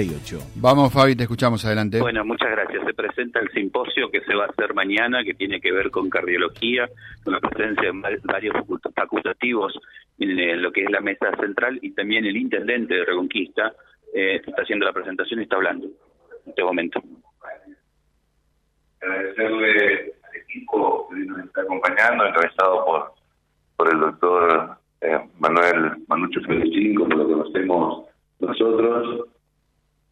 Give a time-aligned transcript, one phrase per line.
[0.00, 0.38] 48.
[0.56, 2.00] Vamos, Fabi, te escuchamos adelante.
[2.00, 2.84] Bueno, muchas gracias.
[2.86, 6.08] Se presenta el simposio que se va a hacer mañana, que tiene que ver con
[6.08, 6.88] cardiología,
[7.22, 8.54] con la presencia de varios
[8.94, 9.78] facultativos
[10.18, 13.72] en lo que es la mesa central y también el intendente de Reconquista
[14.14, 17.02] eh, está haciendo la presentación y está hablando en este momento.
[19.00, 23.12] Agradecerle al equipo que nos está acompañando, encabezado por,
[23.76, 28.04] por el doctor eh, Manuel Manucho Felicín, como lo conocemos
[28.40, 29.26] nosotros,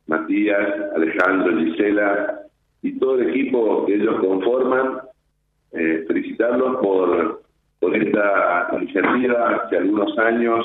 [0.09, 0.59] Matías,
[0.99, 2.41] Alejandro, Gisela
[2.83, 4.99] y todo el equipo que ellos conforman,
[5.73, 7.43] eh, felicitarlos por,
[7.81, 9.57] por esta iniciativa.
[9.57, 10.65] Hace algunos años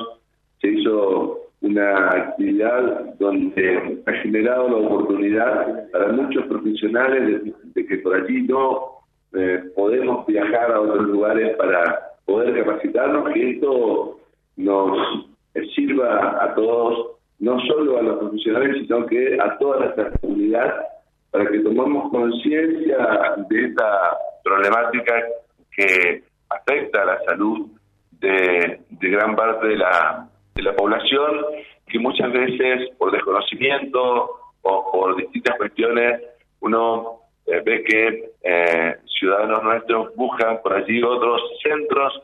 [0.61, 7.41] se hizo una actividad donde ha generado la oportunidad para muchos profesionales
[7.73, 8.99] de, que por allí no
[9.33, 14.19] eh, podemos viajar a otros lugares para poder capacitarnos, que esto
[14.57, 15.27] nos
[15.75, 17.12] sirva a todos
[17.67, 20.73] solo a los profesionales, sino que a toda nuestra comunidad,
[21.31, 22.97] para que tomemos conciencia
[23.49, 25.13] de esta problemática
[25.75, 27.67] que afecta a la salud
[28.19, 31.45] de, gran parte de la, de la población,
[31.87, 34.29] que muchas veces por desconocimiento
[34.61, 36.21] o por distintas cuestiones
[36.61, 42.21] uno eh, ve que eh, ciudadanos nuestros buscan por allí otros centros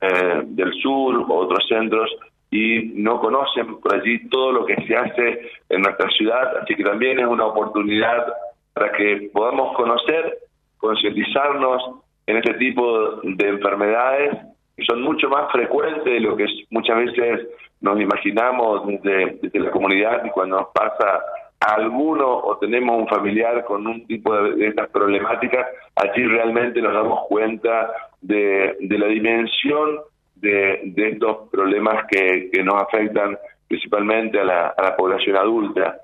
[0.00, 2.10] eh, del sur o otros centros
[2.50, 6.84] y no conocen por allí todo lo que se hace en nuestra ciudad, así que
[6.84, 8.26] también es una oportunidad
[8.72, 10.38] para que podamos conocer,
[10.78, 11.82] concientizarnos
[12.26, 14.38] en este tipo de enfermedades
[14.76, 17.48] que son mucho más frecuentes de lo que muchas veces
[17.80, 21.20] nos imaginamos desde, la comunidad y cuando nos pasa
[21.60, 26.94] a alguno o tenemos un familiar con un tipo de, estas problemáticas, allí realmente nos
[26.94, 29.98] damos cuenta de, de la dimensión
[30.40, 33.36] de, estos problemas que, que, nos afectan
[33.66, 35.98] principalmente a la, a la población adulta.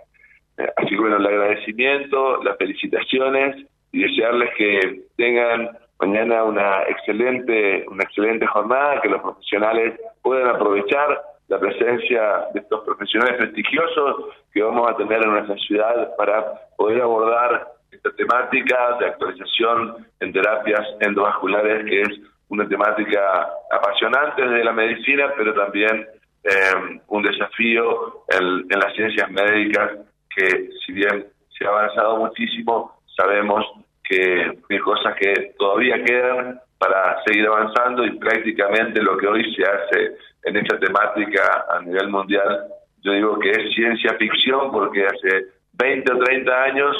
[0.58, 7.84] Eh, así que bueno, el agradecimiento, las felicitaciones y desearles que tengan mañana una excelente,
[7.88, 14.62] una excelente jornada, que los profesionales puedan aprovechar la presencia de estos profesionales prestigiosos que
[14.62, 16.45] vamos a tener en nuestra ciudad para
[16.77, 24.64] poder abordar esta temática de actualización en terapias endovasculares que es una temática apasionante de
[24.64, 26.06] la medicina, pero también
[26.44, 29.92] eh, un desafío en, las ciencias médicas
[30.34, 33.64] que si bien se ha avanzado muchísimo, sabemos
[34.02, 39.62] que hay cosas que todavía quedan para seguir avanzando y prácticamente lo que hoy se
[39.62, 42.66] hace en esta temática a nivel mundial,
[43.02, 46.96] yo digo que es ciencia ficción porque hace 20 o 30 años,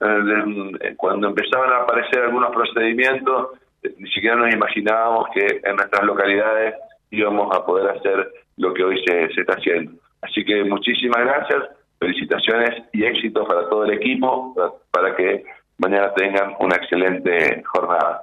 [0.00, 3.58] eh, cuando empezaban a aparecer algunos procedimientos,
[3.98, 6.74] ni siquiera nos imaginábamos que en nuestras localidades
[7.10, 9.92] íbamos a poder hacer lo que hoy se, se está haciendo.
[10.22, 11.62] Así que muchísimas gracias,
[11.98, 14.54] felicitaciones y éxitos para todo el equipo,
[14.90, 15.44] para, que
[15.78, 18.22] mañana tengan una excelente jornada.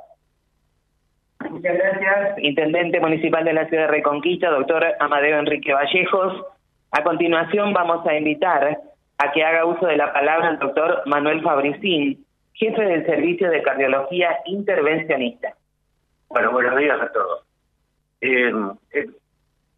[1.49, 6.45] Muchas gracias, Intendente Municipal de la Ciudad de Reconquista, doctor Amadeo Enrique Vallejos.
[6.91, 8.77] A continuación vamos a invitar
[9.17, 13.61] a que haga uso de la palabra el doctor Manuel Fabricín, jefe del Servicio de
[13.61, 15.53] Cardiología Intervencionista.
[16.29, 17.43] Bueno, buenos días a todos.
[18.21, 18.51] Eh,
[18.93, 19.09] eh,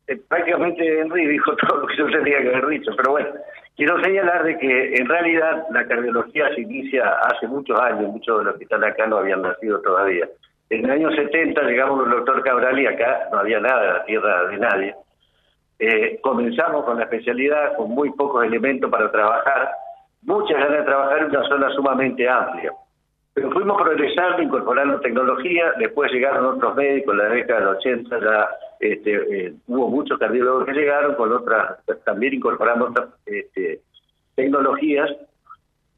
[0.08, 3.30] eh, prácticamente Henry dijo todo lo que yo tendría que haber dicho, pero bueno,
[3.76, 8.46] quiero señalar de que en realidad la cardiología se inicia hace muchos años, muchos de
[8.46, 10.30] los que están acá no habían nacido todavía.
[10.70, 14.48] En el año 70 llegamos el doctor Cabral y acá no había nada, la tierra
[14.48, 14.96] de nadie.
[16.22, 19.72] comenzamos con la especialidad con muy pocos elementos para trabajar
[20.26, 22.72] muchas ganas de trabajar en una zona sumamente amplia.
[23.34, 28.50] Pero fuimos progresando, incorporando tecnología, después llegaron otros médicos, en la década del 80 ya
[28.80, 33.82] este, eh, hubo muchos cardiólogos que llegaron, con otras, también incorporando otras este,
[34.36, 35.12] tecnologías,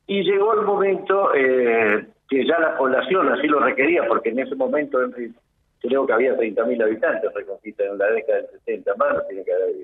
[0.07, 4.55] y llegó el momento eh, que ya la población así lo requería, porque en ese
[4.55, 4.99] momento
[5.79, 7.31] creo que había 30.000 habitantes
[7.77, 9.75] en la década del 70, más no tiene que haber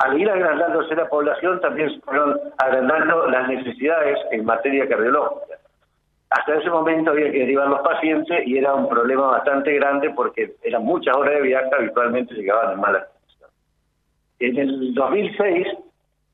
[0.00, 5.58] al ir agrandándose la población también se fueron agrandando las necesidades en materia cardiológica.
[6.30, 10.54] Hasta ese momento había que derivar los pacientes y era un problema bastante grande porque
[10.62, 13.54] eran muchas horas de viaje, habitualmente llegaban en malas condiciones.
[14.38, 15.66] En el 2006,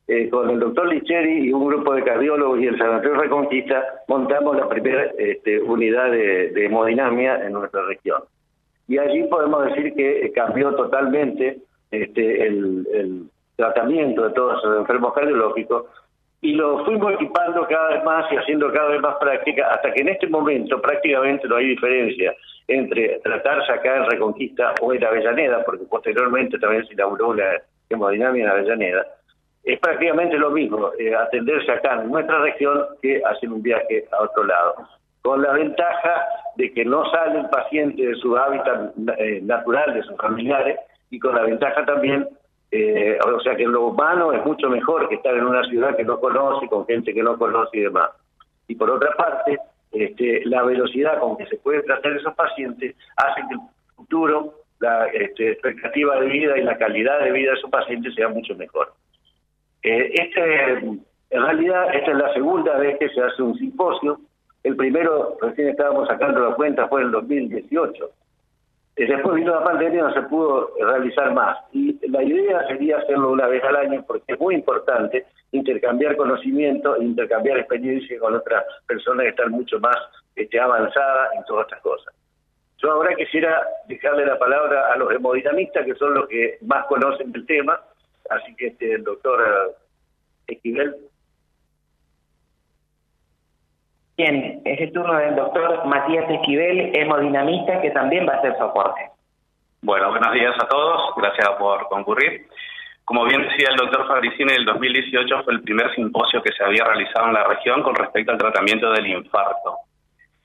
[0.09, 4.57] eh, con el doctor Licheri y un grupo de cardiólogos y el Sanatorio Reconquista, montamos
[4.57, 8.23] la primera este, unidad de, hemodinamia en nuestra región.
[8.87, 11.59] Y allí podemos decir que cambió totalmente
[11.91, 15.85] este, el tratamiento de todos los enfermos cardiológicos
[16.43, 20.03] y lo fuimos equipando cada vez más y haciendo cada vez más práctica hasta que
[20.03, 22.35] en este momento prácticamente no hay diferencia
[22.69, 27.45] entre tratarse acá en Reconquista o en Avellaneda, porque posteriormente también se inauguró una
[27.89, 29.07] hemodinamia en Avellaneda,
[29.67, 34.23] es prácticamente lo mismo eh, atenderse acá en nuestra región que hacer un viaje a
[34.23, 34.77] otro lado,
[35.23, 36.25] con la ventaja
[36.55, 40.79] de que no sale el paciente de su hábitat eh, natural, de sus familiares,
[41.11, 42.29] y con la ventaja también,
[42.77, 45.97] eh, o sea que en lo humano es mucho mejor que estar en una ciudad
[45.97, 48.11] que no conoce, con gente que no conoce y demás.
[48.69, 49.59] Y por otra parte,
[49.93, 53.61] este, la velocidad con que se pueden tratar esos pacientes hace que el
[53.95, 58.29] futuro, la este, expectativa de vida y la calidad de vida de esos pacientes sea
[58.29, 58.93] mucho mejor.
[59.83, 60.73] Eh, este,
[61.31, 64.21] en realidad, esta es la segunda vez que se hace un simposio.
[64.63, 68.11] El primero, recién estábamos sacando la cuenta, fue en el 2018.
[68.97, 71.59] Después vino la pandemia no se pudo realizar más.
[71.73, 77.01] Y la idea sería hacerlo una vez al año porque es muy importante intercambiar conocimiento,
[77.01, 79.97] intercambiar experiencia con otras personas que están mucho más
[80.35, 82.15] este, avanzadas en todas estas cosas.
[82.79, 87.33] Yo ahora quisiera dejarle la palabra a los hemodinamistas, que son los que más conocen
[87.35, 87.81] el tema,
[88.31, 90.97] Así que este, el doctor eh, Esquivel.
[94.17, 99.11] Bien, es el turno del doctor Matías Esquivel, hemodinamista, que también va a hacer soporte.
[99.83, 102.47] Bueno, buenos días a todos, gracias por concurrir.
[103.05, 106.85] Como bien decía el doctor Fabricini, el 2018 fue el primer simposio que se había
[106.85, 109.87] realizado en la región con respecto al tratamiento del infarto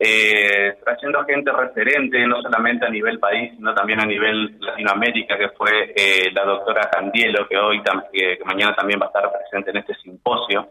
[0.03, 5.49] eh, trayendo gente referente, no solamente a nivel país, sino también a nivel Latinoamérica, que
[5.49, 9.77] fue eh, la doctora Candielo, que hoy, que mañana también va a estar presente en
[9.77, 10.69] este simposio,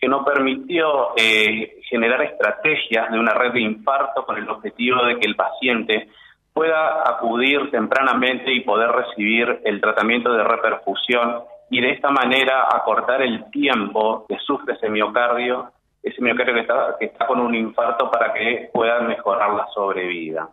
[0.00, 5.18] que nos permitió eh, generar estrategias de una red de infarto con el objetivo de
[5.18, 6.08] que el paciente
[6.52, 13.22] pueda acudir tempranamente y poder recibir el tratamiento de reperfusión y de esta manera acortar
[13.22, 15.70] el tiempo que sufre ese miocardio
[16.02, 20.48] ese miocardio que está, que está con un infarto para que puedan mejorar la sobrevida.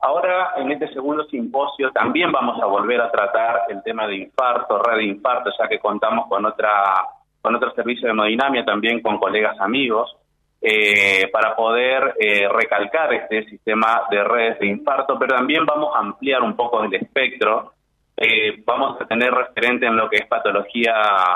[0.00, 4.78] Ahora, en este segundo simposio, también vamos a volver a tratar el tema de infarto,
[4.82, 7.06] red de infarto, ya que contamos con otra
[7.44, 10.16] con otro servicio de hemodinamia, también con colegas amigos,
[10.62, 15.98] eh, para poder eh, recalcar este sistema de redes de infarto, pero también vamos a
[15.98, 17.74] ampliar un poco el espectro.
[18.16, 20.94] Eh, vamos a tener referente en lo que es patología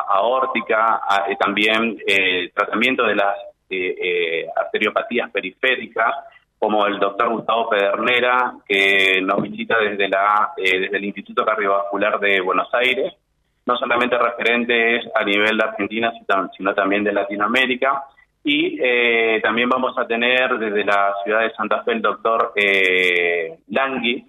[0.09, 1.03] aórtica,
[1.39, 1.99] también
[2.55, 3.37] tratamiento de las
[4.57, 6.15] arteriopatías periféricas,
[6.59, 12.41] como el doctor Gustavo Pedernera, que nos visita desde, la, desde el Instituto Cardiovascular de
[12.41, 13.13] Buenos Aires,
[13.69, 16.11] no solamente referentes a nivel de Argentina,
[16.57, 18.03] sino también de Latinoamérica.
[18.43, 23.59] Y eh, también vamos a tener desde la ciudad de Santa Fe el doctor eh,
[23.69, 24.25] Langui,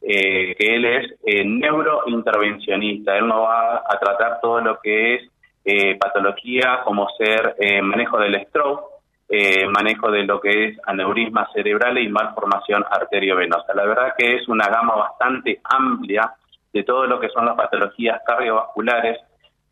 [0.00, 1.14] que él es
[1.44, 3.16] neurointervencionista.
[3.16, 5.30] Él nos va a tratar todo lo que es
[5.70, 8.84] eh, patología como ser eh, manejo del stroke,
[9.28, 13.74] eh, manejo de lo que es aneurisma cerebral y malformación arteriovenosa.
[13.74, 16.32] La verdad que es una gama bastante amplia
[16.72, 19.18] de todo lo que son las patologías cardiovasculares.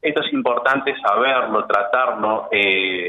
[0.00, 2.48] Esto es importante saberlo, tratarlo,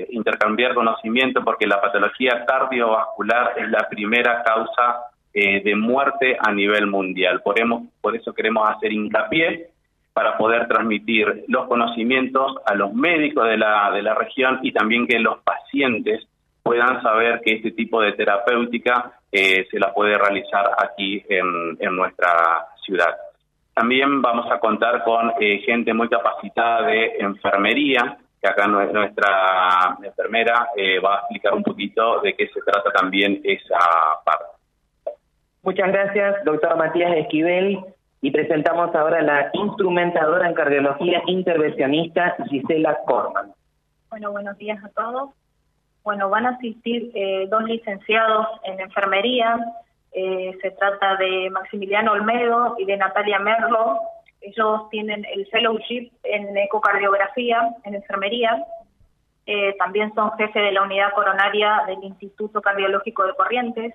[0.10, 7.42] intercambiar conocimiento, porque la patología cardiovascular es la primera causa de muerte a nivel mundial.
[7.44, 9.69] por eso queremos hacer hincapié
[10.18, 15.06] para poder transmitir los conocimientos a los médicos de la, de la región y también
[15.06, 16.25] que los pacientes
[16.63, 21.95] puedan saber que este tipo de terapéutica eh, se la puede realizar aquí en, en,
[21.95, 23.16] nuestra ciudad.
[23.78, 30.70] También vamos a contar con eh, gente muy capacitada de enfermería, que acá nuestra enfermera
[30.76, 33.78] eh, va a explicar un poquito de qué se trata también esa
[34.26, 34.46] parte.
[35.62, 37.80] Muchas gracias, doctor Matías Esquivel.
[38.19, 43.54] Y presentamos ahora a la instrumentadora en cardiología intervencionista Gisela Corman.
[44.10, 45.30] Bueno, buenos días a todos.
[46.04, 49.60] Bueno, van a asistir eh, dos licenciados en enfermería.
[50.19, 54.00] Eh, se trata de Maximiliano Olmedo y de Natalia Merlo.
[54.42, 58.66] Ellos tienen el fellowship en ecocardiografía, en enfermería.
[59.45, 63.94] Eh, también son jefe de la unidad coronaria del Instituto Cardiológico de Corrientes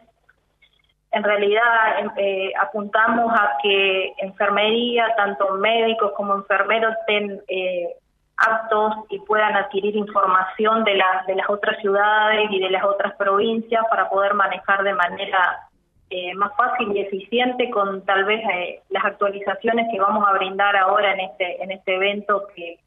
[1.12, 7.96] en realidad em, eh, apuntamos a que enfermería, tanto médicos como enfermeros estén eh,
[8.38, 10.92] aptos y puedan adquirir información de,
[11.26, 15.68] de las otras ciudades y de las otras provincias para poder manejar de manera
[16.12, 18.42] eh, más fácil y eficiente con tal vez
[18.90, 22.78] las actualizaciones que vamos a brindar ahora en este en este evento que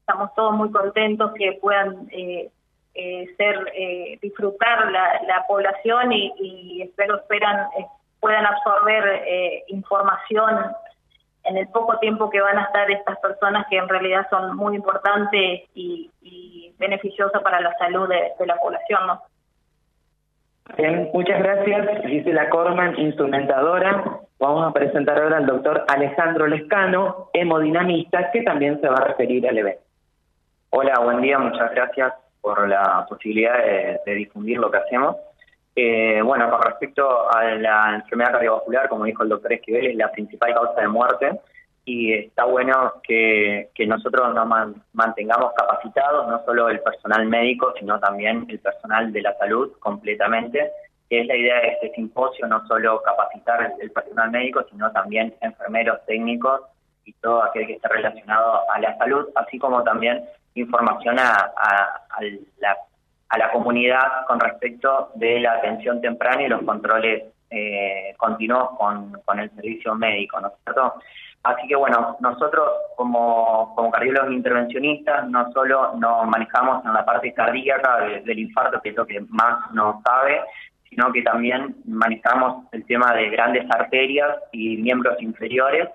[0.00, 2.08] estamos todos muy contentos que puedan
[2.92, 7.86] eh, ser eh, disfrutar la, población y, espero esperan eh,
[8.18, 9.22] puedan absorber
[9.68, 10.72] información
[11.44, 14.74] en el poco tiempo que van a estar estas personas que en realidad son muy
[14.74, 16.10] importantes y,
[16.78, 19.22] beneficiosas para la salud de, la población ¿no?
[20.76, 24.20] Bien, muchas gracias Gisela Corman, instrumentadora.
[24.38, 29.46] Vamos a presentar ahora al doctor Alejandro Lescano, hemodinamista, que también se va a referir
[29.46, 29.82] al evento.
[30.70, 33.58] Hola, buen día, muchas gracias por la posibilidad
[34.06, 35.16] de, difundir lo que hacemos.
[35.76, 40.10] Eh, bueno, con respecto a la enfermedad cardiovascular, como dijo el doctor Esquivel, es la
[40.10, 41.40] principal causa de muerte
[41.92, 44.46] y está bueno que, nosotros nos
[44.92, 50.70] mantengamos capacitados, no solo el personal médico, sino también el personal de la salud completamente,
[51.08, 55.34] que es la idea de este simposio, no solo capacitar el personal médico, sino también
[55.40, 56.60] enfermeros técnicos
[57.04, 61.50] y todo aquel que esté relacionado a la salud, así como también información a,
[62.58, 62.76] la,
[63.30, 69.12] a la comunidad con respecto de la atención temprana y los controles eh, continuos con,
[69.24, 70.94] con el servicio médico, ¿no es cierto?
[71.42, 77.32] Así que bueno, nosotros como, como cardiólogos intervencionistas no solo nos manejamos en la parte
[77.32, 80.40] cardíaca del infarto, que es lo que más nos sabe,
[80.90, 85.88] sino que también manejamos el tema de grandes arterias y miembros inferiores,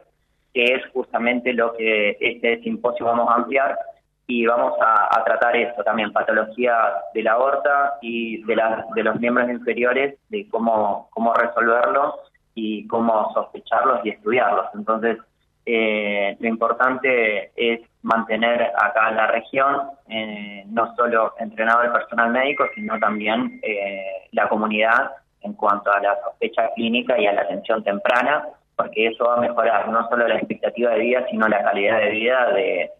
[0.53, 3.77] que es justamente lo que este simposio vamos a ampliar
[4.27, 6.75] y vamos a, tratar esto también, patología
[7.13, 12.15] de la aorta y de, la, de los miembros inferiores, de cómo, cómo resolverlos
[12.55, 14.67] y cómo sospecharlos y estudiarlos.
[14.73, 15.17] Entonces,
[15.65, 22.65] eh, lo importante es mantener acá la región eh, no solo entrenado el personal médico,
[22.75, 27.83] sino también eh, la comunidad en cuanto a la sospecha clínica y a la atención
[27.83, 31.99] temprana, porque eso va a mejorar no solo la expectativa de vida, sino la calidad
[31.99, 32.91] de vida de,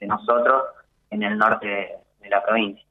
[0.00, 0.64] nosotros
[1.10, 2.84] en el norte de, la provincia.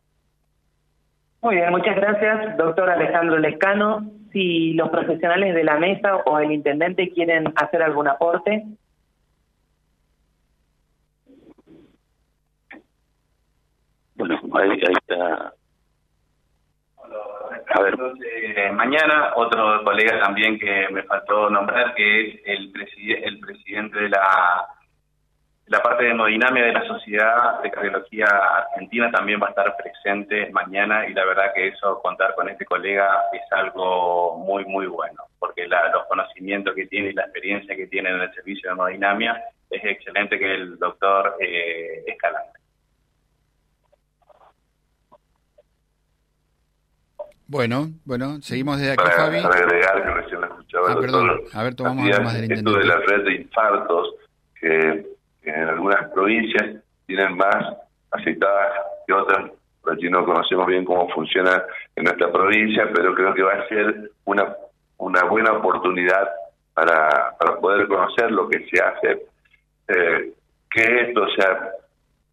[1.41, 4.09] Muy bien, muchas gracias, doctor Alejandro Lescano.
[4.31, 8.65] Si los profesionales de la mesa o el intendente quieren hacer algún aporte.
[14.15, 15.53] Bueno, ahí, está.
[17.67, 17.95] A ver.
[18.23, 22.73] Eh, mañana, otro colega también que me faltó nombrar, que es el,
[23.23, 24.67] el presidente de la,
[25.67, 30.51] la parte de hemodinamia de la Sociedad de Cardiología Argentina, también va a estar presente
[30.51, 35.23] mañana y la verdad que eso, contar con este colega, es algo muy, muy bueno,
[35.39, 39.41] porque los conocimientos que tiene y la experiencia que tiene en el servicio de hemodinamia
[39.69, 42.59] es excelente que el doctor eh, Escalante.
[47.47, 49.41] Bueno, bueno, seguimos desde aquí, Fabi.
[49.41, 51.41] Para agregar, que recién escuchaba ah, perdón.
[51.53, 54.15] A ver, tomamos algo más del Esto de la red de infartos,
[54.59, 55.14] que,
[55.85, 57.77] algunas provincias tienen más
[58.11, 58.73] aceptadas
[59.05, 59.51] que otras,
[59.81, 61.63] por aquí no conocemos bien cómo funciona
[61.95, 64.55] en nuestra provincia, pero creo que va a ser una,
[64.97, 66.27] una buena oportunidad
[66.73, 69.25] para, para poder conocer lo que se hace.
[69.87, 70.33] Eh,
[70.71, 71.69] que esto, sea,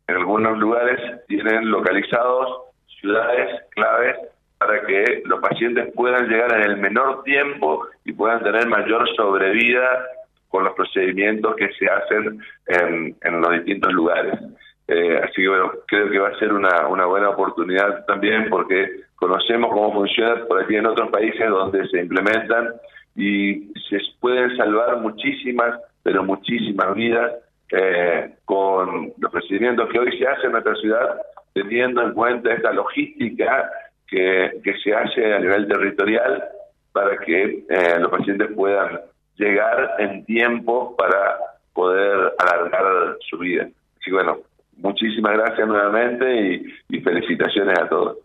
[0.08, 4.16] en algunos lugares tienen localizados ciudades claves
[4.58, 10.06] para que los pacientes puedan llegar en el menor tiempo y puedan tener mayor sobrevida
[10.52, 14.38] con los procedimientos que se hacen en, en los distintos lugares.
[14.86, 19.00] Eh, así que bueno, creo que va a ser una, una buena oportunidad también porque
[19.16, 22.74] conocemos cómo funciona por aquí en otros países donde se implementan
[23.16, 27.32] y se pueden salvar muchísimas, pero muchísimas vidas
[27.70, 31.16] eh, con los procedimientos que hoy se hacen en nuestra ciudad,
[31.54, 33.70] teniendo en cuenta esta logística
[34.06, 36.44] que, se hace a nivel territorial
[36.92, 39.00] para que eh, los pacientes puedan
[39.42, 41.38] llegar en tiempo para
[41.72, 43.64] poder alargar su vida.
[43.64, 44.38] Así que bueno,
[44.76, 48.18] muchísimas gracias nuevamente y, felicitaciones a todos.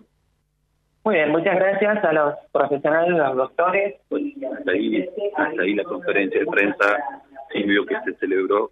[1.04, 3.96] Muy bien, muchas gracias a los profesionales, a los doctores.
[4.12, 6.98] hasta, ahí, hasta ahí la conferencia de prensa,
[7.52, 8.72] Silvio, que se celebró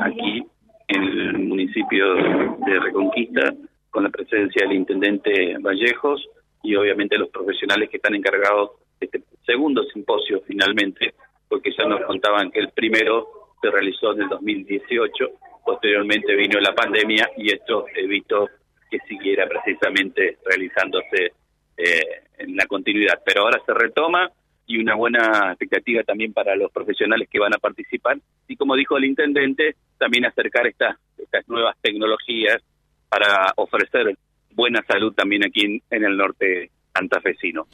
[0.00, 0.44] aquí
[0.88, 3.52] en el municipio de Reconquista
[3.90, 6.28] con la presencia del intendente Vallejos
[6.62, 11.14] y obviamente los profesionales que están encargados de este segundo simposio finalmente,
[11.56, 13.28] porque ya nos contaban que el primero
[13.62, 15.24] se realizó en el 2018,
[15.64, 18.46] posteriormente vino la pandemia y esto evitó
[18.90, 21.32] que siguiera precisamente realizándose
[21.78, 23.22] eh, en la continuidad.
[23.24, 24.30] Pero ahora se retoma
[24.66, 28.98] y una buena expectativa también para los profesionales que van a participar y como dijo
[28.98, 32.62] el intendente, también acercar estas, estas nuevas tecnologías
[33.08, 34.14] para ofrecer
[34.52, 37.66] buena salud también aquí en, el norte santafesino.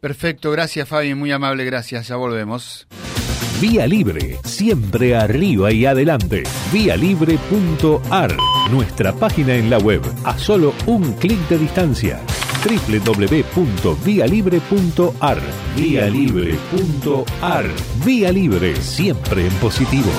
[0.00, 2.86] Perfecto, gracias Fabi, muy amable, gracias, ya volvemos.
[3.60, 6.42] Vía Libre, siempre arriba y adelante.
[6.72, 8.36] Vialibre.ar,
[8.70, 12.20] nuestra página en la web, a solo un clic de distancia.
[12.66, 15.38] www.vialibre.ar,
[15.74, 17.64] vialibre.ar,
[18.04, 20.12] Vía Libre, siempre en positivo.